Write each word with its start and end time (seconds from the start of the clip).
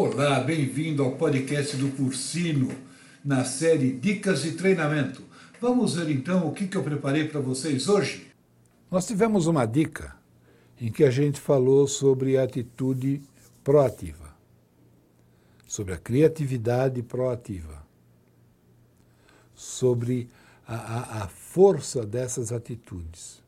Olá, 0.00 0.38
bem-vindo 0.38 1.02
ao 1.02 1.16
podcast 1.16 1.76
do 1.76 1.90
Cursino, 1.90 2.70
na 3.24 3.44
série 3.44 3.90
Dicas 3.90 4.42
de 4.42 4.52
Treinamento. 4.52 5.24
Vamos 5.60 5.96
ver 5.96 6.08
então 6.08 6.46
o 6.46 6.52
que, 6.52 6.72
eu 6.72 6.84
preparei 6.84 7.26
para 7.26 7.40
vocês 7.40 7.88
hoje? 7.88 8.30
Nós 8.88 9.08
tivemos 9.08 9.48
uma 9.48 9.66
dica 9.66 10.14
em 10.80 10.92
que 10.92 11.02
a 11.02 11.10
gente 11.10 11.40
falou 11.40 11.88
sobre 11.88 12.38
a 12.38 12.44
atitude 12.44 13.20
proativa, 13.64 14.36
sobre 15.66 15.94
a 15.94 15.98
criatividade 15.98 17.02
proativa, 17.02 17.84
sobre 19.52 20.28
a, 20.64 20.76
a, 20.76 21.24
a 21.24 21.28
força 21.28 22.06
dessas 22.06 22.52
atitudes. 22.52 23.42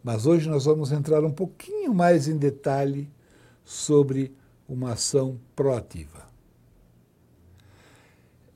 Mas 0.00 0.26
hoje 0.26 0.48
nós 0.48 0.64
vamos 0.64 0.92
entrar 0.92 1.24
um 1.24 1.32
pouquinho 1.32 1.92
mais 1.92 2.28
em 2.28 2.36
detalhe 2.38 3.10
sobre 3.64 4.32
uma 4.68 4.92
ação 4.92 5.38
proativa. 5.54 6.26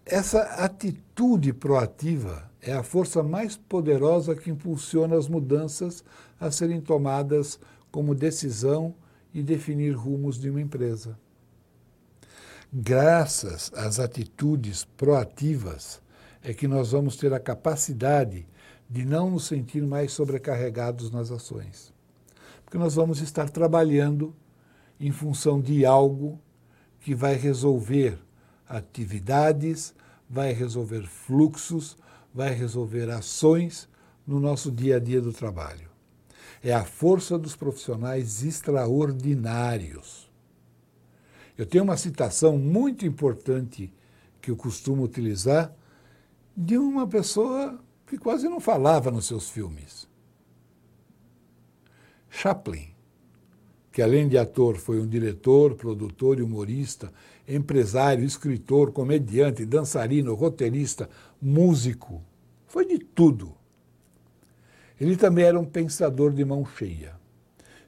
Essa 0.05 0.43
atitude 0.65 1.53
proativa 1.53 2.51
é 2.61 2.73
a 2.73 2.83
força 2.83 3.23
mais 3.23 3.57
poderosa 3.57 4.35
que 4.35 4.51
impulsiona 4.51 5.17
as 5.17 5.29
mudanças 5.29 6.05
a 6.39 6.51
serem 6.51 6.81
tomadas 6.81 7.61
como 7.91 8.15
decisão 8.15 8.95
e 9.33 9.43
definir 9.43 9.93
rumos 9.93 10.39
de 10.39 10.51
uma 10.51 10.61
empresa. 10.61 11.17
Graças 12.73 13.73
às 13.75 13.99
atitudes 13.99 14.85
proativas 14.97 16.01
é 16.43 16.55
que 16.55 16.69
nós 16.69 16.93
vamos 16.93 17.17
ter 17.17 17.33
a 17.33 17.41
capacidade 17.41 18.47
de 18.89 19.05
não 19.05 19.31
nos 19.31 19.45
sentir 19.45 19.83
mais 19.83 20.13
sobrecarregados 20.13 21.11
nas 21.11 21.31
ações. 21.31 21.93
Porque 22.65 22.79
nós 22.79 22.95
vamos 22.95 23.21
estar 23.21 23.49
trabalhando 23.51 24.35
em 25.01 25.11
função 25.11 25.61
de 25.61 25.87
algo 25.87 26.39
que 27.01 27.15
vai 27.15 27.35
resolver 27.35 28.19
atividades, 28.69 29.95
vai 30.29 30.53
resolver 30.53 31.07
fluxos, 31.07 31.97
vai 32.33 32.53
resolver 32.53 33.11
ações 33.11 33.89
no 34.27 34.39
nosso 34.39 34.71
dia 34.71 34.97
a 34.97 35.01
dia 35.01 35.21
do 35.21 35.33
trabalho. 35.33 35.89
É 36.63 36.73
a 36.75 36.85
força 36.85 37.39
dos 37.39 37.57
profissionais 37.57 38.45
extraordinários. 38.45 40.31
Eu 41.57 41.65
tenho 41.65 41.85
uma 41.85 41.97
citação 41.97 42.59
muito 42.59 43.07
importante 43.07 43.93
que 44.41 44.51
eu 44.51 44.57
costumo 44.57 45.03
utilizar 45.03 45.75
de 46.55 46.77
uma 46.77 47.07
pessoa 47.07 47.83
que 48.07 48.19
quase 48.19 48.49
não 48.49 48.61
falava 48.61 49.11
nos 49.11 49.27
seus 49.27 49.49
filmes. 49.49 50.09
Chaplin 52.29 52.90
que 53.93 54.01
além 54.01 54.29
de 54.29 54.39
ator 54.39 54.77
foi 54.77 55.01
um 55.01 55.07
diretor, 55.07 55.75
produtor 55.75 56.41
humorista, 56.41 57.13
empresário, 57.47 58.25
escritor, 58.25 58.93
comediante, 58.93 59.65
dançarino, 59.65 60.35
roteirista, 60.35 61.09
músico. 61.43 62.23
Foi 62.67 62.87
de 62.87 62.99
tudo. 62.99 63.55
Ele 65.01 65.17
também 65.17 65.45
era 65.45 65.59
um 65.59 65.65
pensador 65.65 66.33
de 66.33 66.45
mão 66.45 66.65
cheia. 66.65 67.19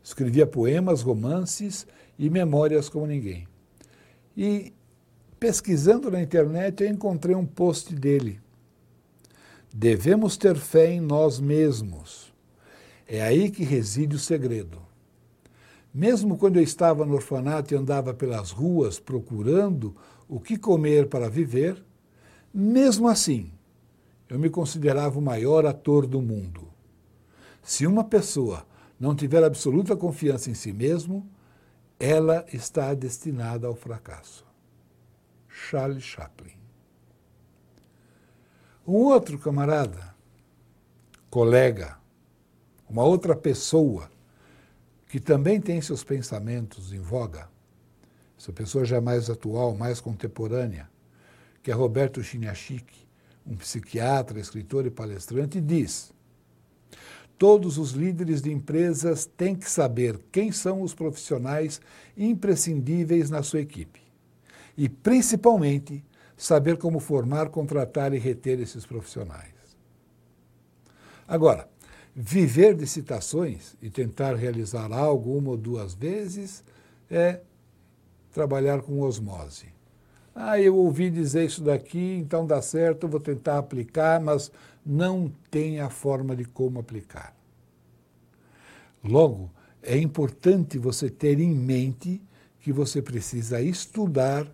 Escrevia 0.02 0.46
poemas, 0.46 1.02
romances 1.02 1.86
e 2.18 2.28
memórias 2.28 2.88
como 2.88 3.06
ninguém. 3.06 3.46
E 4.36 4.72
pesquisando 5.38 6.10
na 6.10 6.20
internet 6.20 6.82
eu 6.82 6.88
encontrei 6.88 7.36
um 7.36 7.46
post 7.46 7.94
dele. 7.94 8.40
Devemos 9.72 10.36
ter 10.36 10.56
fé 10.56 10.90
em 10.90 11.00
nós 11.00 11.38
mesmos. 11.38 12.32
É 13.06 13.22
aí 13.22 13.50
que 13.50 13.62
reside 13.62 14.16
o 14.16 14.18
segredo. 14.18 14.91
Mesmo 15.92 16.38
quando 16.38 16.56
eu 16.56 16.62
estava 16.62 17.04
no 17.04 17.14
orfanato 17.14 17.74
e 17.74 17.76
andava 17.76 18.14
pelas 18.14 18.50
ruas 18.50 18.98
procurando 18.98 19.94
o 20.28 20.40
que 20.40 20.56
comer 20.56 21.08
para 21.08 21.28
viver, 21.28 21.84
mesmo 22.52 23.08
assim, 23.08 23.52
eu 24.28 24.38
me 24.38 24.48
considerava 24.48 25.18
o 25.18 25.22
maior 25.22 25.66
ator 25.66 26.06
do 26.06 26.22
mundo. 26.22 26.68
Se 27.62 27.86
uma 27.86 28.04
pessoa 28.04 28.66
não 28.98 29.14
tiver 29.14 29.44
absoluta 29.44 29.94
confiança 29.96 30.50
em 30.50 30.54
si 30.54 30.72
mesmo, 30.72 31.28
ela 32.00 32.44
está 32.52 32.94
destinada 32.94 33.66
ao 33.66 33.74
fracasso. 33.74 34.46
Charles 35.48 36.02
Chaplin. 36.02 36.54
Um 38.86 38.94
outro 38.94 39.38
camarada, 39.38 40.14
colega, 41.30 41.98
uma 42.88 43.04
outra 43.04 43.36
pessoa 43.36 44.11
que 45.12 45.20
também 45.20 45.60
tem 45.60 45.78
seus 45.82 46.02
pensamentos 46.02 46.90
em 46.90 46.98
voga, 46.98 47.46
essa 48.38 48.50
pessoa 48.50 48.82
já 48.82 48.96
é 48.96 49.00
mais 49.00 49.28
atual, 49.28 49.74
mais 49.74 50.00
contemporânea, 50.00 50.88
que 51.62 51.70
é 51.70 51.74
Roberto 51.74 52.22
Chiniachik, 52.22 52.86
um 53.46 53.54
psiquiatra, 53.54 54.40
escritor 54.40 54.86
e 54.86 54.90
palestrante, 54.90 55.60
diz: 55.60 56.14
Todos 57.36 57.76
os 57.76 57.90
líderes 57.90 58.40
de 58.40 58.50
empresas 58.50 59.26
têm 59.26 59.54
que 59.54 59.70
saber 59.70 60.18
quem 60.32 60.50
são 60.50 60.80
os 60.80 60.94
profissionais 60.94 61.78
imprescindíveis 62.16 63.28
na 63.28 63.42
sua 63.42 63.60
equipe. 63.60 64.00
E, 64.78 64.88
principalmente, 64.88 66.02
saber 66.38 66.78
como 66.78 66.98
formar, 66.98 67.50
contratar 67.50 68.14
e 68.14 68.18
reter 68.18 68.58
esses 68.60 68.86
profissionais. 68.86 69.76
Agora, 71.28 71.68
Viver 72.14 72.74
de 72.74 72.86
citações 72.86 73.74
e 73.80 73.88
tentar 73.88 74.34
realizar 74.34 74.92
algo 74.92 75.36
uma 75.36 75.50
ou 75.50 75.56
duas 75.56 75.94
vezes 75.94 76.62
é 77.10 77.40
trabalhar 78.32 78.82
com 78.82 79.00
osmose. 79.00 79.66
Ah, 80.34 80.60
eu 80.60 80.76
ouvi 80.76 81.10
dizer 81.10 81.44
isso 81.44 81.62
daqui, 81.62 82.16
então 82.18 82.46
dá 82.46 82.60
certo, 82.60 83.08
vou 83.08 83.20
tentar 83.20 83.58
aplicar, 83.58 84.20
mas 84.20 84.50
não 84.84 85.32
tem 85.50 85.80
a 85.80 85.90
forma 85.90 86.34
de 86.34 86.44
como 86.44 86.78
aplicar. 86.78 87.34
Logo, 89.02 89.50
é 89.82 89.96
importante 89.98 90.78
você 90.78 91.10
ter 91.10 91.40
em 91.40 91.54
mente 91.54 92.22
que 92.60 92.72
você 92.72 93.02
precisa 93.02 93.60
estudar, 93.60 94.46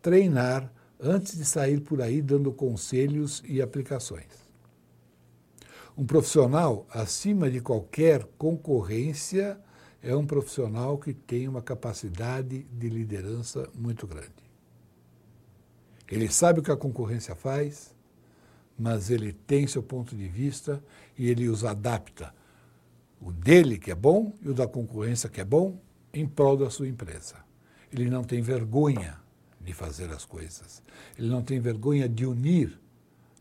treinar, 0.00 0.72
antes 0.98 1.36
de 1.36 1.44
sair 1.44 1.80
por 1.80 2.00
aí 2.00 2.20
dando 2.22 2.52
conselhos 2.52 3.42
e 3.46 3.60
aplicações. 3.60 4.39
Um 6.00 6.06
profissional, 6.06 6.86
acima 6.88 7.50
de 7.50 7.60
qualquer 7.60 8.24
concorrência, 8.38 9.60
é 10.02 10.16
um 10.16 10.24
profissional 10.24 10.96
que 10.96 11.12
tem 11.12 11.46
uma 11.46 11.60
capacidade 11.60 12.62
de 12.62 12.88
liderança 12.88 13.68
muito 13.74 14.06
grande. 14.06 14.32
Ele 16.10 16.26
sabe 16.30 16.60
o 16.60 16.62
que 16.62 16.70
a 16.70 16.76
concorrência 16.76 17.34
faz, 17.34 17.94
mas 18.78 19.10
ele 19.10 19.34
tem 19.34 19.66
seu 19.66 19.82
ponto 19.82 20.16
de 20.16 20.26
vista 20.26 20.82
e 21.18 21.28
ele 21.28 21.50
os 21.50 21.66
adapta. 21.66 22.34
O 23.20 23.30
dele, 23.30 23.76
que 23.76 23.90
é 23.90 23.94
bom, 23.94 24.32
e 24.40 24.48
o 24.48 24.54
da 24.54 24.66
concorrência, 24.66 25.28
que 25.28 25.42
é 25.42 25.44
bom, 25.44 25.78
em 26.14 26.26
prol 26.26 26.56
da 26.56 26.70
sua 26.70 26.88
empresa. 26.88 27.36
Ele 27.92 28.08
não 28.08 28.24
tem 28.24 28.40
vergonha 28.40 29.20
de 29.60 29.74
fazer 29.74 30.10
as 30.12 30.24
coisas. 30.24 30.82
Ele 31.18 31.28
não 31.28 31.42
tem 31.42 31.60
vergonha 31.60 32.08
de 32.08 32.24
unir 32.24 32.80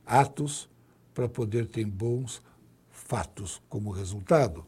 atos 0.06 0.70
para 1.14 1.30
poder 1.30 1.66
ter 1.66 1.86
bons 1.86 2.49
fatos 3.10 3.60
como 3.68 3.90
resultado. 3.90 4.64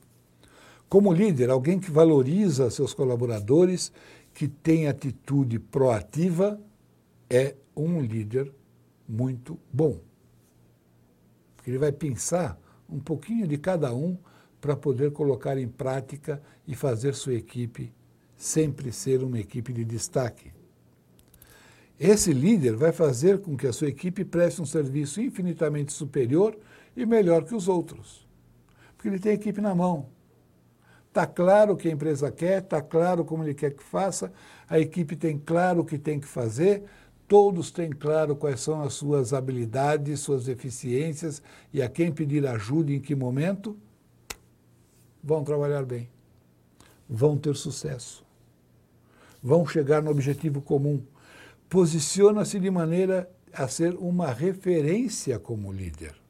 Como 0.90 1.14
líder, 1.14 1.52
alguém 1.52 1.80
que 1.80 1.92
valoriza 1.92 2.72
seus 2.72 2.92
colaboradores, 2.92 3.94
que 4.34 4.48
tem 4.48 4.88
atitude 4.88 5.60
proativa, 5.60 6.60
é 7.30 7.56
um 7.78 8.02
líder 8.02 8.52
muito 9.08 9.60
bom. 9.72 10.00
Ele 11.66 11.78
vai 11.78 11.92
pensar 11.92 12.60
um 12.90 13.00
pouquinho 13.00 13.48
de 13.48 13.58
cada 13.60 13.94
um 13.94 14.18
para 14.60 14.76
poder 14.76 15.12
colocar 15.12 15.58
em 15.58 15.68
prática 15.68 16.42
e 16.68 16.76
fazer 16.76 17.14
sua 17.14 17.36
equipe 17.36 17.94
sempre 18.36 18.92
ser 18.92 19.24
uma 19.24 19.40
equipe 19.40 19.72
de 19.72 19.86
destaque. 19.86 20.52
Esse 22.00 22.34
líder 22.34 22.76
vai 22.76 22.92
fazer 22.92 23.40
com 23.40 23.56
que 23.56 23.68
a 23.68 23.74
sua 23.74 23.88
equipe 23.88 24.26
preste 24.26 24.60
um 24.60 24.66
serviço 24.66 25.22
infinitamente 25.22 25.94
superior 25.94 26.58
e 26.98 27.06
melhor 27.06 27.44
que 27.46 27.54
os 27.54 27.68
outros 27.68 28.31
porque 29.02 29.10
ele 29.10 29.20
tem 29.20 29.32
a 29.32 29.36
equipe 29.36 29.60
na 29.60 29.74
mão. 29.74 30.06
Está 31.08 31.26
claro 31.26 31.74
o 31.74 31.76
que 31.76 31.90
a 31.90 31.92
empresa 31.92 32.32
quer, 32.32 32.62
está 32.62 32.84
claro 32.84 33.26
como 33.26 33.44
ele 33.44 33.56
quer 33.56 33.72
que 33.72 33.82
faça, 33.82 34.32
a 34.70 34.80
equipe 34.80 35.16
tem 35.16 35.40
claro 35.40 35.82
o 35.82 35.84
que 35.84 35.98
tem 35.98 36.20
que 36.20 36.28
fazer, 36.28 36.84
todos 37.28 37.72
têm 37.72 37.90
claro 37.90 38.36
quais 38.36 38.62
são 38.62 38.80
as 38.84 38.94
suas 38.94 39.34
habilidades, 39.34 40.20
suas 40.20 40.46
deficiências 40.46 41.42
e 41.74 41.82
a 41.82 41.90
quem 41.90 42.12
pedir 42.12 42.46
ajuda 42.46 42.94
em 42.94 43.00
que 43.00 43.16
momento, 43.16 43.76
vão 45.24 45.44
trabalhar 45.44 45.84
bem, 45.84 46.08
vão 47.10 47.36
ter 47.36 47.56
sucesso, 47.56 48.24
vão 49.42 49.66
chegar 49.66 50.04
no 50.04 50.12
objetivo 50.12 50.62
comum. 50.62 51.02
Posiciona-se 51.68 52.60
de 52.60 52.70
maneira 52.70 53.28
a 53.52 53.68
ser 53.68 53.96
uma 53.96 54.32
referência 54.32 55.40
como 55.40 55.74
líder. 55.74 56.21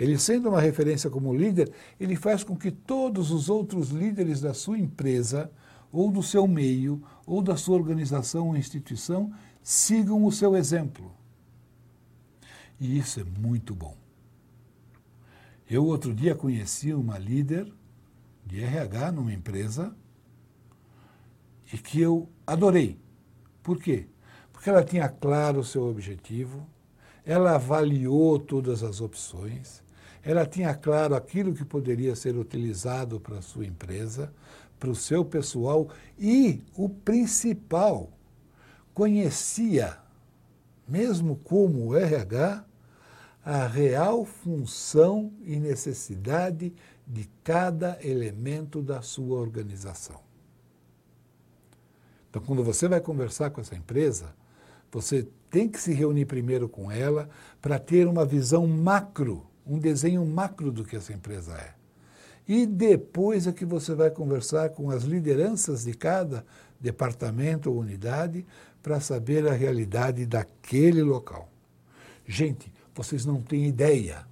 Ele 0.00 0.18
sendo 0.18 0.48
uma 0.48 0.62
referência 0.62 1.10
como 1.10 1.34
líder, 1.34 1.70
ele 2.00 2.16
faz 2.16 2.42
com 2.42 2.56
que 2.56 2.70
todos 2.70 3.30
os 3.30 3.50
outros 3.50 3.90
líderes 3.90 4.40
da 4.40 4.54
sua 4.54 4.78
empresa 4.78 5.52
ou 5.92 6.10
do 6.10 6.22
seu 6.22 6.48
meio, 6.48 7.02
ou 7.26 7.42
da 7.42 7.54
sua 7.54 7.76
organização 7.76 8.48
ou 8.48 8.56
instituição, 8.56 9.30
sigam 9.62 10.24
o 10.24 10.32
seu 10.32 10.56
exemplo. 10.56 11.12
E 12.80 12.96
isso 12.96 13.20
é 13.20 13.24
muito 13.24 13.74
bom. 13.74 13.94
Eu 15.68 15.84
outro 15.84 16.14
dia 16.14 16.34
conheci 16.34 16.94
uma 16.94 17.18
líder 17.18 17.70
de 18.46 18.62
RH 18.62 19.12
numa 19.12 19.34
empresa 19.34 19.94
e 21.70 21.76
que 21.76 22.00
eu 22.00 22.26
adorei. 22.46 22.98
Por 23.62 23.78
quê? 23.78 24.06
Porque 24.50 24.70
ela 24.70 24.82
tinha 24.82 25.10
claro 25.10 25.60
o 25.60 25.64
seu 25.64 25.82
objetivo, 25.82 26.66
ela 27.22 27.56
avaliou 27.56 28.38
todas 28.38 28.82
as 28.82 29.02
opções, 29.02 29.82
ela 30.22 30.46
tinha 30.46 30.74
claro 30.74 31.14
aquilo 31.14 31.54
que 31.54 31.64
poderia 31.64 32.14
ser 32.14 32.36
utilizado 32.36 33.20
para 33.20 33.38
a 33.38 33.42
sua 33.42 33.66
empresa, 33.66 34.32
para 34.78 34.90
o 34.90 34.94
seu 34.94 35.24
pessoal 35.24 35.88
e, 36.18 36.62
o 36.76 36.88
principal, 36.88 38.10
conhecia, 38.94 39.98
mesmo 40.86 41.36
como 41.36 41.96
RH, 41.96 42.64
a 43.44 43.66
real 43.66 44.24
função 44.24 45.32
e 45.42 45.58
necessidade 45.58 46.72
de 47.06 47.28
cada 47.42 47.98
elemento 48.02 48.82
da 48.82 49.02
sua 49.02 49.40
organização. 49.40 50.20
Então, 52.28 52.40
quando 52.42 52.62
você 52.62 52.86
vai 52.86 53.00
conversar 53.00 53.50
com 53.50 53.60
essa 53.60 53.74
empresa, 53.74 54.34
você 54.92 55.26
tem 55.50 55.68
que 55.68 55.80
se 55.80 55.92
reunir 55.92 56.26
primeiro 56.26 56.68
com 56.68 56.90
ela 56.90 57.28
para 57.60 57.78
ter 57.78 58.06
uma 58.06 58.24
visão 58.24 58.66
macro, 58.66 59.49
um 59.66 59.78
desenho 59.78 60.24
macro 60.24 60.72
do 60.72 60.84
que 60.84 60.96
essa 60.96 61.12
empresa 61.12 61.52
é. 61.54 61.74
E 62.48 62.66
depois 62.66 63.46
é 63.46 63.52
que 63.52 63.64
você 63.64 63.94
vai 63.94 64.10
conversar 64.10 64.70
com 64.70 64.90
as 64.90 65.04
lideranças 65.04 65.84
de 65.84 65.94
cada 65.94 66.44
departamento 66.80 67.70
ou 67.70 67.78
unidade 67.78 68.44
para 68.82 69.00
saber 69.00 69.46
a 69.46 69.52
realidade 69.52 70.26
daquele 70.26 71.02
local. 71.02 71.48
Gente, 72.26 72.72
vocês 72.94 73.24
não 73.24 73.40
têm 73.40 73.66
ideia 73.66 74.26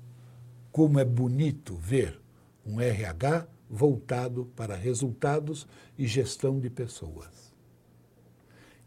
como 0.73 0.99
é 0.99 1.05
bonito 1.05 1.77
ver 1.77 2.21
um 2.65 2.81
RH 2.81 3.47
voltado 3.69 4.47
para 4.57 4.75
resultados 4.75 5.67
e 5.97 6.07
gestão 6.07 6.59
de 6.59 6.71
pessoas. 6.71 7.53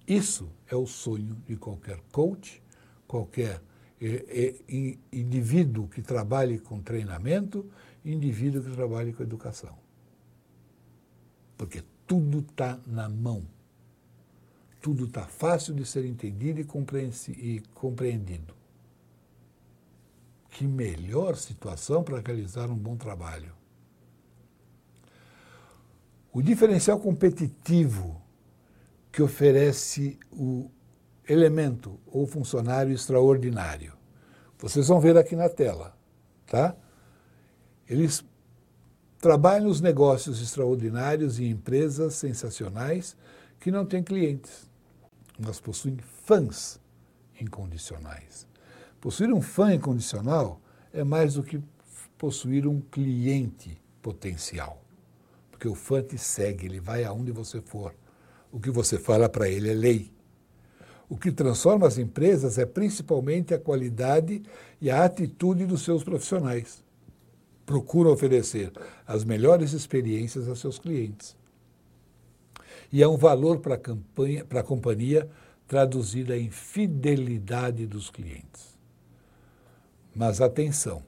Isso 0.08 0.50
é 0.68 0.76
o 0.76 0.88
sonho 0.88 1.38
de 1.48 1.56
qualquer 1.56 2.00
coach, 2.12 2.62
qualquer 3.08 3.62
eh, 4.02 4.56
eh, 4.68 4.98
indivíduo 5.14 5.88
que 5.88 6.02
trabalhe 6.02 6.58
com 6.58 6.82
treinamento, 6.82 7.70
indivíduo 8.04 8.64
que 8.64 8.72
trabalhe 8.72 9.14
com 9.14 9.22
educação. 9.22 9.78
Porque 11.56 11.84
tudo 12.08 12.40
está 12.40 12.80
na 12.88 13.08
mão. 13.08 13.46
Tudo 14.82 15.06
está 15.06 15.28
fácil 15.28 15.76
de 15.76 15.86
ser 15.86 16.04
entendido 16.04 16.60
e 16.60 17.62
compreendido. 17.76 18.56
Que 20.50 20.66
melhor 20.66 21.36
situação 21.38 22.04
para 22.04 22.20
realizar 22.20 22.72
um 22.72 22.76
bom 22.76 22.98
trabalho. 22.98 23.54
O 26.34 26.42
diferencial 26.42 27.00
competitivo 27.00 28.20
que 29.12 29.22
oferece 29.22 30.18
o 30.32 30.72
elemento 31.32 32.00
ou 32.06 32.28
funcionário 32.28 32.94
extraordinário. 32.94 33.94
Vocês 34.60 34.88
vão 34.88 35.00
ver 35.00 35.18
aqui 35.18 35.36
na 35.36 35.50
tela, 35.50 35.96
tá? 36.46 36.76
Eles 37.88 38.24
trabalham 39.20 39.70
os 39.70 39.82
negócios 39.82 40.42
extraordinários 40.42 41.40
e 41.40 41.46
empresas 41.46 42.16
sensacionais 42.16 43.16
que 43.60 43.72
não 43.72 43.86
têm 43.86 44.04
clientes, 44.04 44.70
mas 45.40 45.60
possuem 45.60 45.98
fãs 46.26 46.80
incondicionais. 47.40 48.48
Possuir 49.00 49.34
um 49.34 49.42
fã 49.42 49.74
incondicional 49.74 50.62
é 50.94 51.04
mais 51.04 51.36
do 51.36 51.44
que 51.44 51.62
possuir 52.18 52.68
um 52.68 52.82
cliente 52.82 53.82
potencial. 54.02 54.84
Porque 55.50 55.68
o 55.68 55.76
fã 55.76 56.04
te 56.04 56.18
segue, 56.18 56.66
ele 56.66 56.80
vai 56.80 57.04
aonde 57.04 57.32
você 57.32 57.62
for. 57.62 57.96
O 58.52 58.60
que 58.60 58.70
você 58.70 59.00
fala 59.00 59.30
para 59.30 59.50
ele 59.50 59.70
é 59.70 59.74
lei. 59.74 60.14
O 61.12 61.18
que 61.18 61.30
transforma 61.30 61.86
as 61.86 61.98
empresas 61.98 62.58
é 62.58 62.66
principalmente 62.66 63.54
a 63.54 63.60
qualidade 63.60 64.42
e 64.80 64.90
a 64.90 65.04
atitude 65.04 65.66
dos 65.66 65.82
seus 65.82 66.06
profissionais. 66.06 66.82
Procuram 67.66 68.14
oferecer 68.14 68.72
as 69.06 69.26
melhores 69.26 69.74
experiências 69.74 70.48
a 70.48 70.56
seus 70.56 70.80
clientes. 70.80 71.36
E 72.94 73.04
é 73.04 73.08
um 73.10 73.18
valor 73.18 73.60
para 73.60 73.76
a, 73.76 74.46
para 74.48 74.62
a 74.62 74.64
companhia 74.64 75.30
traduzida 75.68 76.38
em 76.38 76.50
fidelidade 76.50 77.86
dos 77.86 78.10
clientes. 78.10 78.80
Mas 80.16 80.40
atenção, 80.40 81.04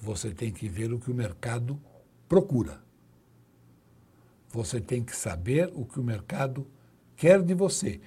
você 0.00 0.30
tem 0.32 0.50
que 0.50 0.68
ver 0.68 0.92
o 0.92 0.98
que 0.98 1.08
o 1.08 1.14
mercado 1.14 1.80
procura. 2.28 2.80
Você 4.48 4.80
tem 4.80 5.04
que 5.04 5.14
saber 5.14 5.70
o 5.72 5.84
que 5.84 6.00
o 6.00 6.04
mercado 6.04 6.66
quer 7.14 7.40
de 7.40 7.54
você. 7.54 8.00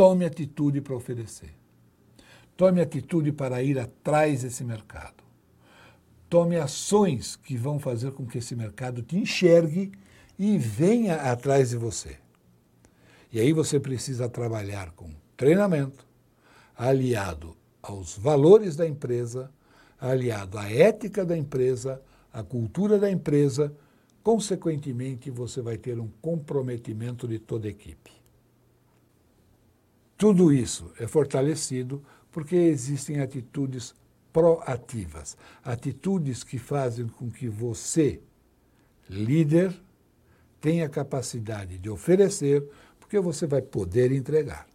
Tome 0.00 0.24
atitude 0.24 0.80
para 0.80 0.96
oferecer. 0.96 1.50
Tome 2.56 2.80
atitude 2.80 3.32
para 3.32 3.62
ir 3.62 3.78
atrás 3.78 4.40
desse 4.40 4.64
mercado. 4.64 5.22
Tome 6.26 6.56
ações 6.56 7.36
que 7.36 7.54
vão 7.54 7.78
fazer 7.78 8.12
com 8.12 8.24
que 8.24 8.38
esse 8.38 8.56
mercado 8.56 9.02
te 9.02 9.18
enxergue 9.18 9.92
e 10.38 10.56
venha 10.56 11.16
atrás 11.16 11.68
de 11.68 11.76
você. 11.76 12.16
E 13.30 13.38
aí 13.38 13.52
você 13.52 13.78
precisa 13.78 14.26
trabalhar 14.26 14.90
com 14.92 15.10
treinamento, 15.36 16.06
aliado 16.74 17.54
aos 17.82 18.16
valores 18.16 18.76
da 18.76 18.88
empresa, 18.88 19.50
aliado 20.00 20.56
à 20.56 20.72
ética 20.72 21.26
da 21.26 21.36
empresa, 21.36 22.00
à 22.32 22.42
cultura 22.42 22.98
da 22.98 23.10
empresa, 23.10 23.70
consequentemente 24.22 25.30
você 25.30 25.60
vai 25.60 25.76
ter 25.76 26.00
um 26.00 26.08
comprometimento 26.22 27.28
de 27.28 27.38
toda 27.38 27.68
a 27.68 27.70
equipe. 27.70 28.19
Tudo 30.20 30.52
isso 30.52 30.92
é 30.98 31.06
fortalecido 31.06 32.04
porque 32.30 32.54
existem 32.54 33.20
atitudes 33.20 33.94
proativas, 34.30 35.34
atitudes 35.64 36.44
que 36.44 36.58
fazem 36.58 37.08
com 37.08 37.30
que 37.30 37.48
você, 37.48 38.20
líder, 39.08 39.74
tenha 40.60 40.86
capacidade 40.90 41.78
de 41.78 41.88
oferecer, 41.88 42.68
porque 42.98 43.18
você 43.18 43.46
vai 43.46 43.62
poder 43.62 44.12
entregar. 44.12 44.66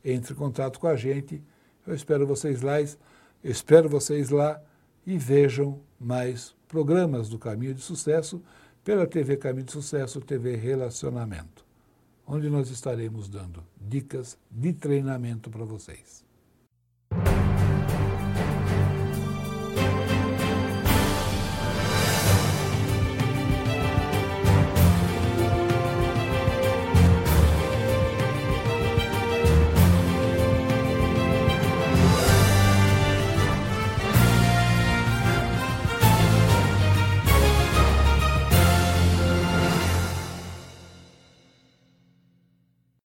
Entre 0.03 0.33
em 0.33 0.35
contato 0.35 0.79
com 0.79 0.87
a 0.87 0.95
gente. 0.95 1.39
Eu 1.85 1.93
espero 1.93 2.25
vocês 2.25 2.63
lá, 2.63 2.77
espero 3.43 3.87
vocês 3.87 4.31
lá 4.31 4.59
e 5.05 5.19
vejam 5.19 5.79
mais 5.99 6.59
programas 6.71 7.27
do 7.27 7.37
Caminho 7.37 7.73
de 7.73 7.81
Sucesso 7.81 8.41
pela 8.81 9.05
TV 9.05 9.35
Caminho 9.35 9.65
de 9.65 9.73
Sucesso, 9.73 10.21
TV 10.21 10.55
Relacionamento, 10.55 11.65
onde 12.25 12.49
nós 12.49 12.69
estaremos 12.69 13.27
dando 13.27 13.61
dicas 13.75 14.37
de 14.49 14.71
treinamento 14.71 15.49
para 15.49 15.65
vocês. 15.65 16.23